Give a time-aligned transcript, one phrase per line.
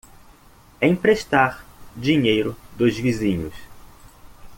[0.81, 1.63] Emprestar
[1.95, 3.53] dinheiro dos vizinhos